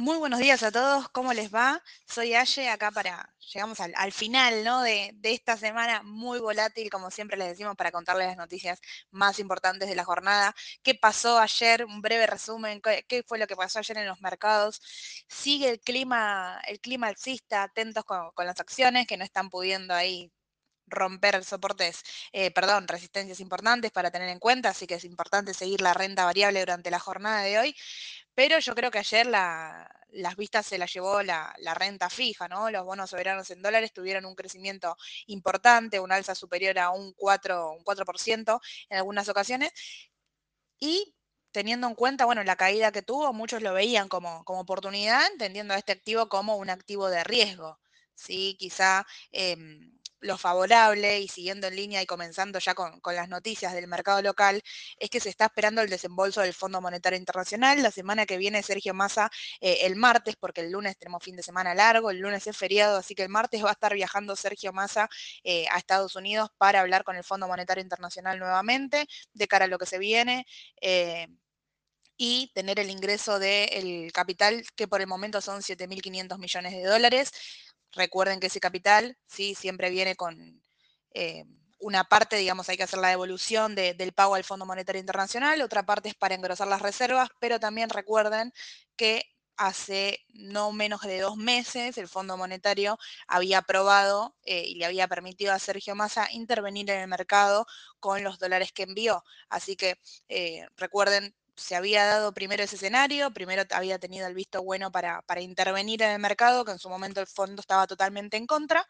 [0.00, 1.82] Muy buenos días a todos, ¿cómo les va?
[2.06, 4.82] Soy Aye, acá para, llegamos al, final ¿no?
[4.82, 8.80] de, esta semana muy volátil, como siempre les decimos, para contarles las noticias
[9.10, 10.54] más importantes de la jornada.
[10.84, 11.84] ¿Qué pasó ayer?
[11.84, 14.80] Un breve resumen, ¿qué, fue lo que pasó ayer en los mercados?
[15.28, 20.30] Sigue el clima, el clima alcista, atentos con, las acciones que no están pudiendo ahí
[20.88, 25.80] romper soportes, eh, perdón, resistencias importantes para tener en cuenta, así que es importante seguir
[25.80, 27.76] la renta variable durante la jornada de hoy.
[28.34, 32.70] Pero yo creo que ayer las vistas se las llevó la, renta fija, ¿no?
[32.70, 37.76] Los bonos soberanos en dólares tuvieron un crecimiento importante, un alza superior a un 4%,
[37.76, 39.72] un 4 en algunas ocasiones.
[40.80, 41.14] Y
[41.52, 45.74] teniendo en cuenta, bueno, la caída que tuvo, muchos lo veían como, como oportunidad, entendiendo
[45.74, 47.80] a este activo como un activo de riesgo.
[48.14, 48.56] ¿sí?
[48.58, 53.86] Quizá em, lo favorable y siguiendo en línea y comenzando ya con, las noticias del
[53.88, 54.62] mercado local,
[54.98, 57.82] es que se está esperando el desembolso del Fondo Monetario Internacional.
[57.82, 61.42] La semana que viene Sergio Massa eh, el martes, porque el lunes tenemos fin de
[61.42, 64.72] semana largo, el lunes es feriado, así que el martes va a estar viajando Sergio
[64.72, 65.08] Massa
[65.44, 69.68] eh, a Estados Unidos para hablar con el Fondo Monetario Internacional nuevamente de cara a
[69.68, 70.46] lo que se viene.
[70.80, 71.28] Eh,
[72.18, 77.30] y tener el ingreso del capital, que por el momento son 7.500 millones de dólares.
[77.92, 79.54] Recuerden que ese capital ¿sí?
[79.54, 80.62] siempre viene con
[81.12, 81.44] eh,
[81.80, 85.86] una parte, digamos, hay que hacer la devolución del pago al Fondo Monetario Internacional, otra
[85.86, 88.52] parte es para engrosar las reservas, pero también recuerden
[88.96, 89.24] que
[89.56, 95.08] hace no menos de dos meses el Fondo Monetario había aprobado eh, y le había
[95.08, 97.66] permitido a Sergio Massa intervenir en el mercado
[98.00, 99.24] con los dólares que envió.
[99.48, 104.62] Así que eh, recuerden se había dado primero ese escenario, primero había tenido el visto
[104.62, 108.46] bueno para, intervenir en el mercado, que en su momento el fondo estaba totalmente en
[108.46, 108.86] contra.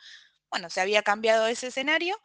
[0.50, 2.16] Bueno, se había cambiado ese escenario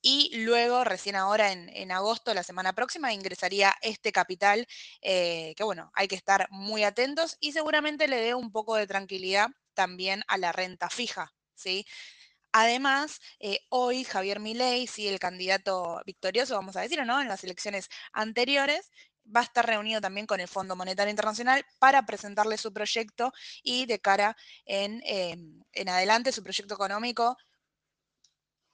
[0.00, 4.66] y luego, recién ahora en, agosto, la semana próxima, ingresaría este capital,
[5.02, 8.86] eh, que bueno, hay que estar muy atentos y seguramente le dé un poco de
[8.86, 11.86] tranquilidad también a la renta fija, ¿sí?
[12.52, 17.20] Además, eh, hoy Javier Milei, sí, el candidato victorioso, vamos a decir, ¿no?
[17.20, 18.90] En las elecciones anteriores,
[19.34, 23.86] va a estar reunido también con el Fondo Monetario Internacional para presentarle su proyecto y
[23.86, 27.36] de cara en, em, en adelante su proyecto económico.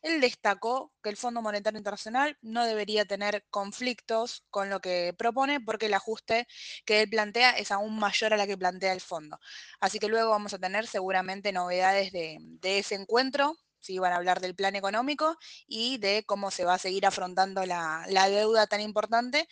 [0.02, 5.60] Él destacó que el Fondo Monetario Internacional no debería tener conflictos con lo que propone
[5.60, 6.46] porque el ajuste
[6.84, 9.38] que él plantea es aún mayor a la que plantea el fondo.
[9.80, 13.98] Así que luego vamos a tener seguramente novedades de, de ese encuentro ¿sí?
[13.98, 15.36] van a hablar del plan económico
[15.66, 19.48] y de cómo se va a seguir afrontando la, deuda tan importante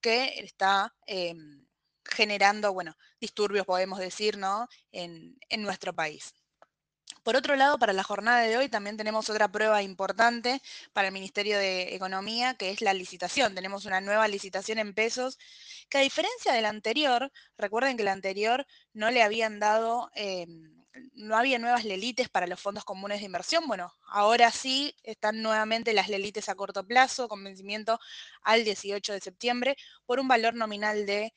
[0.00, 1.66] que está em,
[2.04, 4.68] generando, bueno, disturbios, podemos decir, ¿no?
[4.92, 6.34] En, en nuestro país.
[7.26, 11.12] Por otro lado, para la jornada de hoy también tenemos otra prueba importante para el
[11.12, 13.52] Ministerio de Economía, que es la licitación.
[13.52, 15.36] Tenemos una nueva licitación en pesos,
[15.88, 20.85] que a diferencia de la anterior, recuerden que la anterior no le habían dado em,
[21.12, 23.66] no había nuevas lelites para los fondos comunes de inversión.
[23.66, 27.98] Bueno, ahora sí están nuevamente las lelites a corto plazo, con vencimiento
[28.42, 31.32] al 18 de septiembre, por un valor nominal de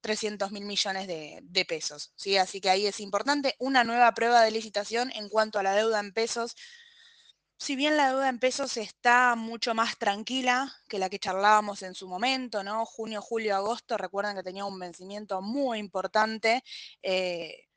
[0.00, 2.12] 300 em, mil millones de, pesos.
[2.16, 2.36] ¿sí?
[2.36, 6.00] Así que ahí es importante una nueva prueba de licitación en cuanto a la deuda
[6.00, 6.54] en pesos.
[7.60, 11.94] Si bien la deuda en pesos está mucho más tranquila que la que charlábamos en
[11.94, 12.86] su momento, ¿no?
[12.86, 16.62] Junio, julio, agosto, recuerden que tenía un vencimiento muy importante.
[17.02, 17.67] Eh,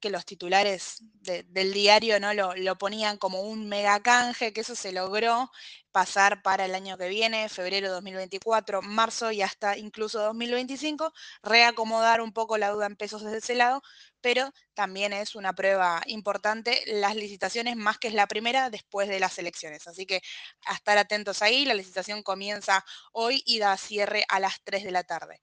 [0.00, 2.32] que los titulares del diario ¿no?
[2.34, 5.50] Lo, ponían como un mega canje, que eso se logró
[5.92, 11.12] pasar para el año que viene, febrero 2024, marzo y hasta incluso 2025,
[11.42, 13.82] reacomodar un poco la duda en pesos desde ese lado,
[14.20, 19.20] pero también es una prueba importante las licitaciones más que es la primera después de
[19.20, 19.86] las elecciones.
[19.88, 20.22] Así que
[20.66, 24.90] a estar atentos ahí, la licitación comienza hoy y da cierre a las 3 de
[24.92, 25.40] la tarde.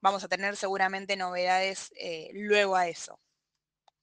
[0.00, 3.18] Vamos a tener seguramente novedades eh, luego a eso.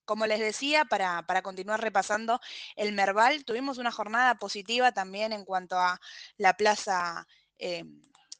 [0.05, 2.39] Como les decía, para, continuar repasando
[2.75, 5.99] el Merval, tuvimos una jornada positiva también en cuanto a
[6.37, 7.25] la plaza
[7.57, 7.83] eh,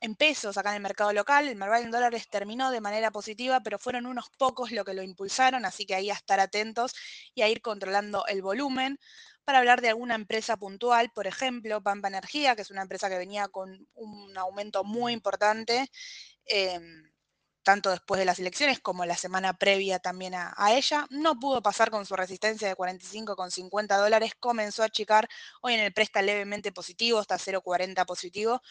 [0.03, 1.47] en pesos acá en el mercado local.
[1.47, 5.01] El Merval en dólares terminó de manera positiva, pero fueron unos pocos lo que lo
[5.01, 6.93] impulsaron, así que ahí a estar atentos
[7.33, 8.99] y a ir controlando el volumen.
[9.45, 13.17] Para hablar de alguna empresa puntual, por ejemplo, Pampa Energía, que es una empresa que
[13.17, 15.89] venía con un aumento muy importante.
[16.45, 17.12] Em,
[17.63, 21.07] tanto después de las elecciones como la semana previa también a, ella.
[21.09, 25.27] No pudo pasar con su resistencia de 45,50 dólares, comenzó a achicar,
[25.61, 28.61] hoy en el presta levemente positivo, hasta 0,40 positivo,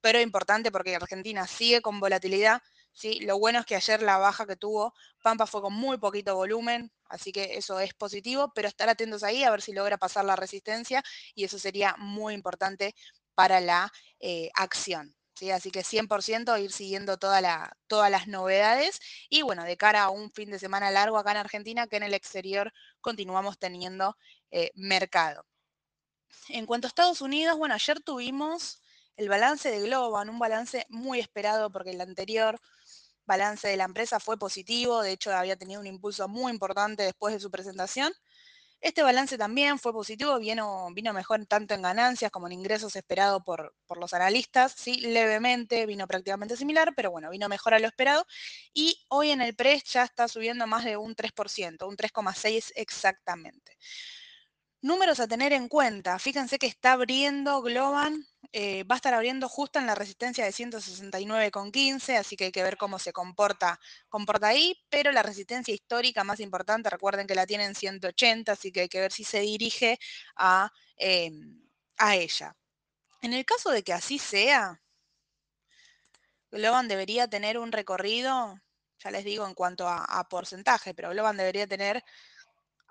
[0.00, 2.62] pero importante porque Argentina sigue con volatilidad.
[2.92, 3.20] ¿sí?
[3.20, 6.92] Lo bueno es que ayer la baja que tuvo Pampa fue con muy poquito volumen,
[7.08, 10.36] así que eso es positivo, pero estar atentos ahí a ver si logra pasar la
[10.36, 11.02] resistencia
[11.34, 12.94] y eso sería muy importante
[13.34, 13.90] para la
[14.20, 15.14] eh, acción.
[15.34, 15.50] ¿Sí?
[15.50, 20.50] Así que 100% ir siguiendo todas las novedades y bueno, de cara a un fin
[20.50, 24.16] de semana largo acá en Argentina, que en el exterior continuamos teniendo
[24.50, 25.44] eh, mercado.
[26.48, 28.82] En cuanto a Estados Unidos, bueno, ayer tuvimos
[29.16, 32.58] el balance de Globan, un balance muy esperado porque el anterior
[33.24, 37.34] balance de la empresa fue positivo, de hecho había tenido un impulso muy importante después
[37.34, 38.12] de su presentación.
[38.82, 43.44] Este balance también fue positivo, vino, vino mejor tanto en ganancias como en ingresos esperado
[43.44, 47.86] por, por, los analistas, sí, levemente, vino prácticamente similar, pero bueno, vino mejor a lo
[47.86, 48.26] esperado.
[48.74, 53.78] Y hoy en el PRES ya está subiendo más de un 3%, un 3,6 exactamente.
[54.80, 56.18] Números a tener en cuenta.
[56.18, 60.52] Fíjense que está abriendo Globan, eh, va a estar abriendo justo en la resistencia de
[60.52, 66.22] 169,15, así que hay que ver cómo se comporta, comporta ahí, pero la resistencia histórica
[66.24, 69.40] más importante, recuerden que la tiene en 180, así que hay que ver si se
[69.40, 69.98] dirige
[70.36, 71.62] a, em,
[71.96, 72.54] a ella.
[73.22, 74.82] En el caso de que así sea,
[76.50, 78.60] Globan debería tener un recorrido,
[78.98, 82.04] ya les digo en cuanto a porcentaje, pero Globan debería tener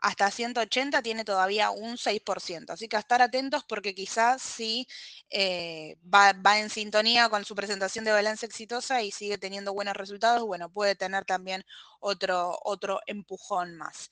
[0.02, 2.74] hasta 180 tiene todavía un 6%.
[2.74, 4.88] Así que a estar atentos porque quizás sí
[5.30, 10.44] eh, va, en sintonía con su presentación de balance exitosa y sigue teniendo buenos resultados,
[10.44, 11.64] bueno, puede tener también
[12.00, 14.10] otro, otro empujón más.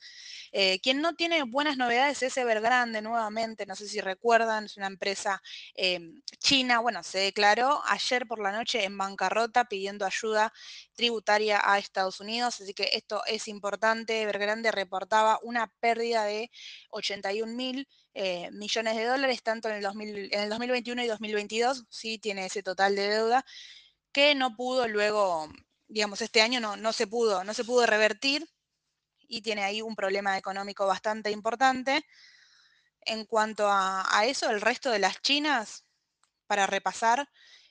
[0.52, 4.86] Eh, quien no tiene buenas novedades es Evergrande nuevamente, no sé si recuerdan, es una
[4.86, 5.42] empresa
[5.74, 10.52] em, china, bueno, se declaró ayer por la noche en bancarrota pidiendo ayuda
[10.94, 14.22] tributaria a Estados Unidos, así que esto es importante.
[14.22, 16.50] Evergrande reportaba una pérdida de
[16.90, 22.62] 81 mil eh, millones de dólares, tanto en el, 2021 y 2022, sí tiene ese
[22.62, 23.44] total de deuda,
[24.12, 25.48] que no pudo luego,
[25.88, 28.48] digamos, este año no, no se pudo, no se pudo revertir
[29.28, 32.04] y tiene ahí un problema económico bastante importante.
[33.02, 35.84] En cuanto a, a eso, el resto de las chinas,
[36.46, 37.28] para repasar,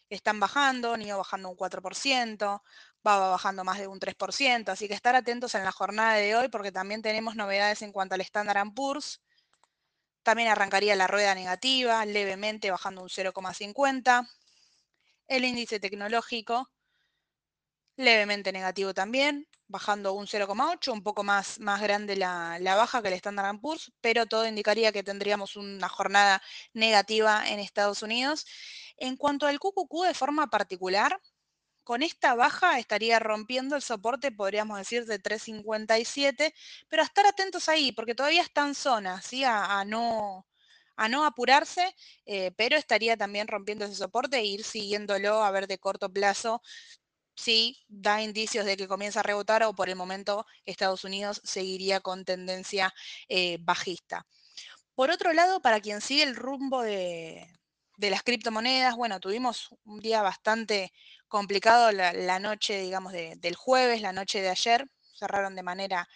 [0.09, 2.61] están bajando, NIO bajando un 4%,
[3.05, 6.49] va bajando más de un 3%, así que estar atentos en la jornada de hoy
[6.49, 9.21] porque también tenemos novedades en cuanto al Standard Poor's.
[10.23, 14.27] También arrancaría la rueda negativa, levemente bajando un 0,50.
[15.27, 16.69] El índice tecnológico,
[17.95, 23.09] levemente negativo también, bajando un 0,8, un poco más, más grande la, la, baja que
[23.09, 26.41] el Standard Poor's, pero todo indicaría que tendríamos una jornada
[26.73, 28.45] negativa en Estados Unidos.
[28.97, 31.19] En cuanto al QQQ de forma particular,
[31.89, 36.53] con esta baja estaría rompiendo el soporte, podríamos decir, de 357,
[36.87, 39.43] pero a estar atentos ahí, porque todavía está en zona, ¿sí?
[39.43, 40.45] a, no,
[40.95, 41.95] a no apurarse,
[42.27, 46.61] eh, pero estaría también rompiendo ese soporte e ir siguiéndolo a ver de corto plazo
[47.35, 52.01] si da indicios de que comienza a rebotar o por el momento Estados Unidos seguiría
[52.01, 52.93] con tendencia
[53.29, 54.27] eh, bajista.
[54.93, 57.47] Por otro lado, para quien sigue el rumbo de,
[57.99, 60.93] de las criptomonedas, bueno, tuvimos un día bastante
[61.29, 66.09] complicado la, noche, digamos, del jueves, la noche de ayer, cerraron de manera,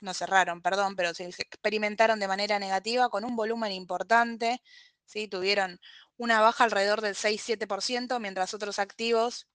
[0.00, 4.62] no cerraron, perdón, pero se experimentaron de manera negativa con un volumen importante,
[5.06, 5.28] ¿sí?
[5.28, 5.80] tuvieron
[6.16, 9.48] una baja alrededor del 6-7%, mientras otros activos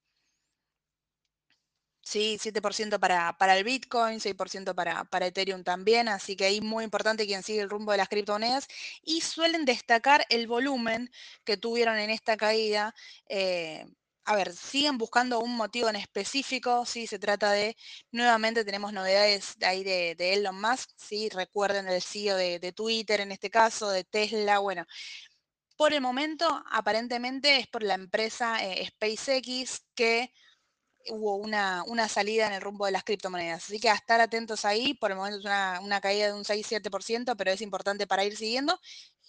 [2.07, 6.85] Sí, 7% para, para el Bitcoin, 6% para, para Ethereum también, así que ahí muy
[6.85, 8.69] importante quien sigue el rumbo de las criptomonedas
[9.03, 11.11] y suelen destacar el volumen
[11.43, 12.95] que tuvieron en esta caída.
[13.27, 13.85] Eh,
[14.27, 17.77] a ver, siguen buscando un motivo en específico, sí, se trata de,
[18.11, 23.31] nuevamente tenemos novedades de ahí de, Elon Musk, sí, recuerden el CEO de, Twitter en
[23.31, 24.85] este caso, de Tesla, bueno,
[25.77, 30.33] por el momento aparentemente es por la empresa eh, SpaceX que
[31.09, 33.63] hubo una, salida en el rumbo de las criptomonedas.
[33.63, 36.43] Así que a estar atentos ahí, por el momento es una, una caída de un
[36.43, 38.77] 6-7%, pero es importante para ir siguiendo.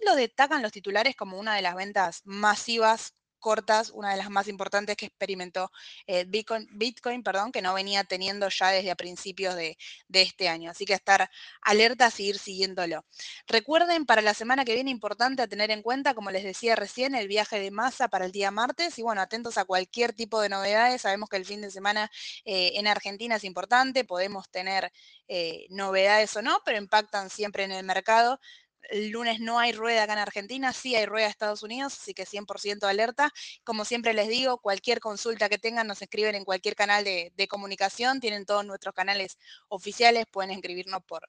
[0.01, 4.31] Y lo destacan los titulares como una de las ventas masivas cortas, una de las
[4.31, 5.71] más importantes que experimentó
[6.07, 9.77] eh, Bitcoin, perdón, que no venía teniendo ya desde a principios de,
[10.09, 10.71] este año.
[10.71, 11.31] Así que estar
[11.63, 13.05] alertas y ir siguiéndolo.
[13.47, 17.15] Recuerden, para la semana que viene, importante a tener en cuenta, como les decía recién,
[17.15, 18.99] el viaje de masa para el día martes.
[18.99, 21.03] Y bueno, atentos a cualquier tipo de novedades.
[21.03, 22.11] Sabemos que el fin de semana
[22.45, 24.93] eh, en Argentina es importante, podemos tener
[25.29, 28.41] eh, novedades o no, pero impactan siempre en el mercado.
[28.83, 32.15] El lunes no hay rueda acá en Argentina, sí hay rueda en Estados Unidos, así
[32.15, 33.31] que 100% alerta.
[33.65, 38.21] Como siempre les digo, cualquier consulta que tengan nos escriben en cualquier canal de, comunicación,
[38.21, 41.29] tienen todos nuestros canales oficiales, pueden escribirnos por,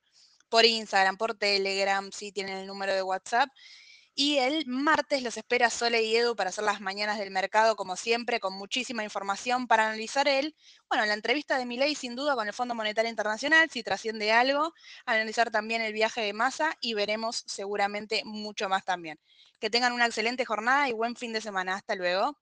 [0.50, 3.50] por Instagram, por Telegram, sí tienen el número de WhatsApp.
[4.16, 7.96] Y el martes los espera Sole y Edu para hacer las mañanas del mercado, como
[7.96, 10.56] siempre, con muchísima información para analizar él.
[10.90, 14.74] Bueno, la entrevista de Milei, sin duda, con el Fondo Monetario Internacional, si trasciende algo,
[15.06, 19.20] analizar también el viaje de masa y veremos seguramente mucho más también.
[19.60, 21.76] Que tengan una excelente jornada y buen fin de semana.
[21.76, 22.38] Hasta luego.